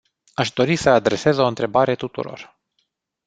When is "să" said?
0.75-0.89